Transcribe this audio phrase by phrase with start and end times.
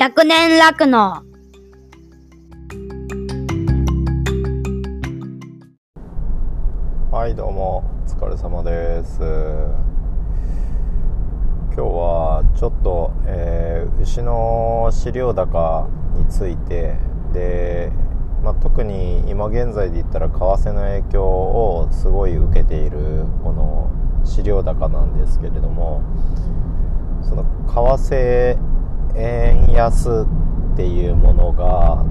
[0.00, 1.22] 100年楽の。
[7.12, 9.18] はいどうもお疲れ様です。
[11.74, 15.86] 今日はちょっと、えー牛の飼料高
[16.16, 16.96] について
[17.34, 17.92] で、
[18.42, 23.90] まあ、特に今現在で言ったら為替の影響をすごい受けているこの
[24.24, 26.00] 飼料高なんですけれども
[27.22, 28.70] その為替
[29.70, 30.26] 円安
[30.72, 32.04] っていうものが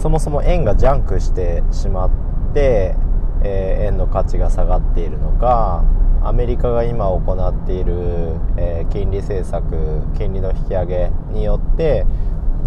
[0.00, 2.10] そもそも円がジャンクしてしまっ
[2.54, 2.94] て、
[3.42, 5.84] えー円の価値が下がっているのか
[6.22, 7.94] アメリカが今行っている、
[8.56, 9.64] えー金利政策
[10.16, 12.06] 金利の引き上げによって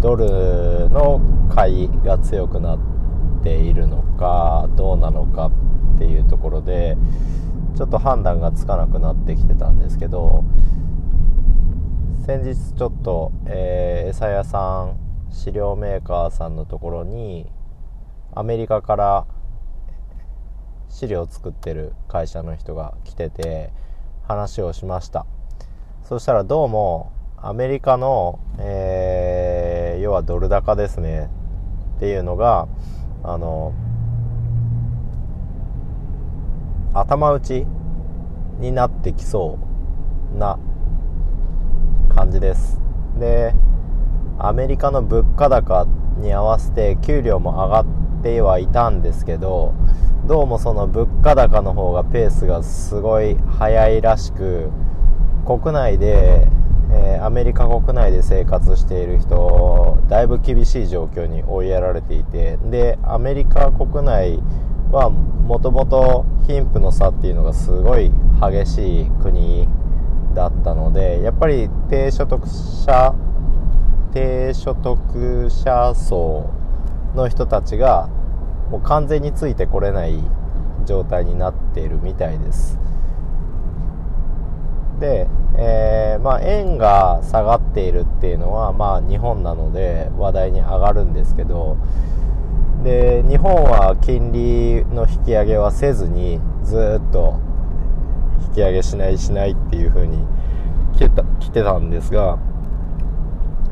[0.00, 1.20] ドルの
[1.54, 2.78] 買いが強くなっ
[3.42, 5.50] ているのかどうなのか
[5.94, 6.96] っていうところで
[7.76, 10.44] ちょっと判断がつかなくなってきてたんですけど
[12.24, 14.96] 先日ちょっと、えー餌屋さん
[15.32, 17.50] 飼料メーカーさんのところに
[18.32, 19.26] アメリカから
[20.88, 23.72] 飼料を作ってる会社の人が来てて
[24.22, 25.26] 話をしました。
[26.04, 31.28] そしたらどうもアメリカの、えー要はドル高ですね
[31.96, 32.68] っていうのが
[33.24, 33.74] あの
[36.94, 37.66] 頭打ち
[38.60, 39.58] になってきそ
[40.34, 40.58] うな
[42.32, 42.80] じです。
[43.18, 43.54] で
[44.38, 45.86] アメリカの物価高
[46.18, 49.74] に合わせて給料も上がってはいたんですけど
[50.26, 54.70] どうもその物価高の方がペースがすごい速いらしく
[55.46, 56.48] 国内で、
[56.90, 64.40] えーアメリカ国内で生活している人だいぶ厳しい状況に追いやられていてでアメリカ国内
[64.90, 68.10] はもともと貧富の差っていうのがすごい
[68.40, 69.68] 激しい国
[70.34, 73.14] だったのでやっぱり低所得者
[74.12, 76.50] 低所得者層
[77.14, 78.08] の人たちが
[78.70, 80.18] もう完全についてこれない
[80.86, 82.78] 状態になっているみたいです。
[84.98, 91.76] で、えーまあ、円が下がっているっていうのは、まあ、日本なので話題に上がるんですけど
[92.84, 97.40] で日本は金利の引き上げはせずにずっと
[98.52, 100.18] 引き上げしないしないっていう風に
[100.94, 102.38] 来てた来てたんですが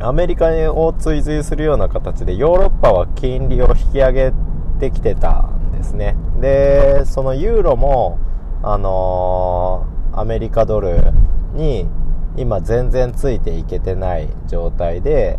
[0.01, 4.33] アメリカを追随するような形でヨーロッパは金利を引き上げ
[4.81, 6.17] てきてたんですね。
[6.41, 8.19] でそのユーロも
[8.63, 11.13] あのーアメリカドル
[11.55, 11.87] に
[12.37, 15.39] 今全然ついていけてない状態で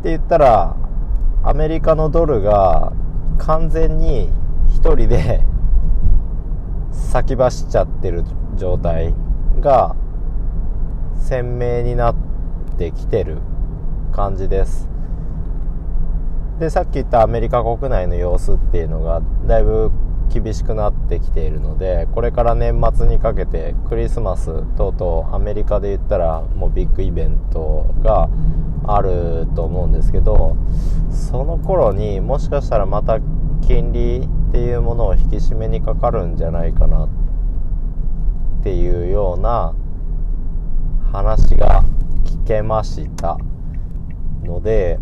[0.00, 0.76] って言ったら
[1.42, 2.92] アメリカのドルが
[3.38, 4.30] 完全に
[4.82, 5.44] 1人で
[7.14, 8.24] 先走っちゃってる
[8.56, 9.14] 状態
[9.60, 9.94] が
[11.16, 12.16] 鮮明になっ
[12.76, 13.38] てきてる
[14.12, 14.88] 感じです。
[16.58, 19.92] でさっき言ったアメリカ国内の様子っていうのがだいぶ
[20.32, 28.28] 厳しくなってきているのでこれから年末にかけてクリスマス等々アメリカで言ったらもうビッグイベントが
[28.88, 30.56] あると思うんですけど
[31.12, 33.20] その頃にもしかしたらまた
[33.66, 39.74] 金利っていうものを引き締めにかかるんじゃないかなっていうような
[41.12, 41.82] 話が
[42.24, 43.38] 聞けました
[44.42, 44.98] ので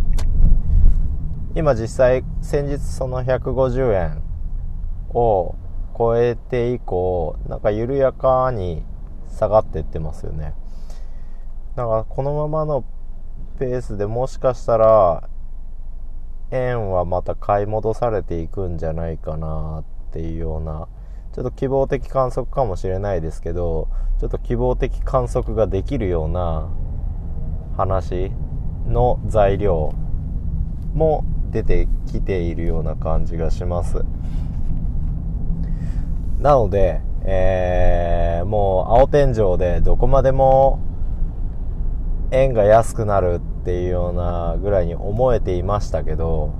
[1.56, 4.22] 今実際先日その150円
[5.12, 5.56] を
[5.98, 8.84] 超えて以降なんか緩やかに
[9.28, 10.54] 下がっていってますよね。
[11.74, 12.84] だからこのままの
[13.58, 15.28] ペースでもしかしたら
[16.52, 20.86] 円はまた買い戻されていくんじゃないかなっていうような
[21.32, 23.88] ちょっと希望的観測かもしれないですけど
[24.20, 26.68] ちょっと希望的観測ができるような
[27.76, 28.30] 話
[28.86, 29.94] の材料
[30.94, 34.04] も出てきているような感じがします。
[36.38, 40.78] なので、えーもう青天井でどこまでも
[42.32, 46.52] 円が安くなるっっていうようなぐらいに思えていましたけど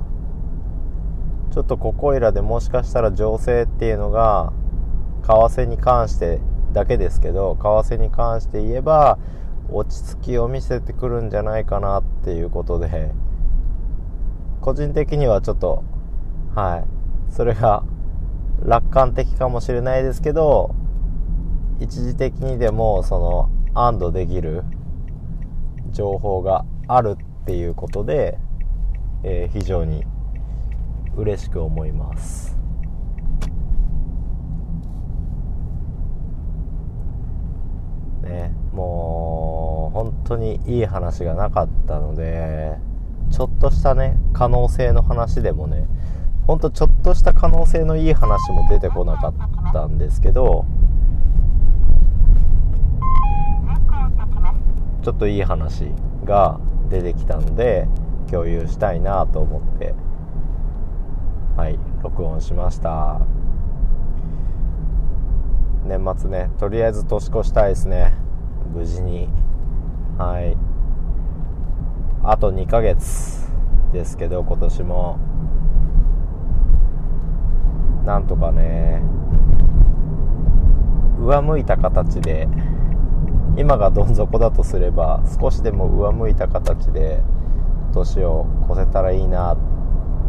[1.52, 4.52] ちょっとここいらでもしかしたら情勢っていうのが
[5.22, 6.40] 為替に関して
[6.72, 9.19] だけですけど為替に関して言えば
[9.70, 13.12] 落ち着きを見せてくるんじゃないかなっていうことで
[14.60, 15.84] 個人的にはちょっと
[16.55, 17.02] はい。
[17.32, 17.82] それが
[18.62, 20.75] 楽観的かもしれないですけど
[21.81, 24.62] 一時的にでもその安堵できる
[25.90, 28.38] 情報があるっていうことで、
[29.25, 30.05] えー非常に
[31.17, 32.56] 嬉しく思います。
[38.23, 42.76] ねもう本当にいい話がなかったので
[43.31, 45.87] ちょっとしたね可能性の話でもね
[46.46, 50.64] ほんとちょっとした可能性のいい話も出てこなかったんですけど
[55.02, 55.90] ちょっといい話
[56.25, 56.61] が
[56.93, 57.89] 出てきたので
[58.31, 59.94] 共有したいなと思って。
[61.56, 63.21] はい録音しました。
[65.85, 68.15] 年末ねとりあえず年越したいですね。
[68.75, 69.29] 無事に。
[70.19, 70.56] はい。
[72.25, 73.50] あと2ヶ月
[73.93, 75.19] ですけど今年も。
[78.05, 79.00] なんとかね
[81.21, 82.49] 上向いた形で
[83.56, 87.20] 今がどん底だとすれば少しでも上向いた形で
[87.93, 89.56] 年を越せたらいいな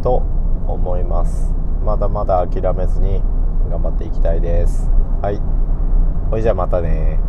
[0.04, 0.24] と
[0.68, 1.54] 思います。
[1.86, 3.22] まだまだ諦めずに
[3.70, 4.90] 頑張っていきたいです。
[5.22, 5.42] はい。
[6.30, 7.20] ほいじゃあまたね